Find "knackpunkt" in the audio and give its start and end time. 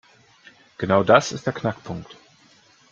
1.53-2.17